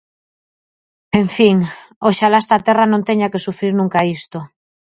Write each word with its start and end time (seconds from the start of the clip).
En 1.21 1.27
fin, 1.35 1.57
oxalá 2.09 2.37
esta 2.43 2.63
terra 2.65 2.85
non 2.91 3.05
teña 3.07 3.31
que 3.31 3.43
sufrir 3.45 3.73
nunca 3.75 4.07
isto. 4.17 4.39